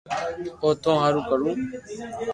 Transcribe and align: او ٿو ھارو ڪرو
او 0.61 0.69
ٿو 0.81 0.91
ھارو 1.01 1.21
ڪرو 1.29 1.51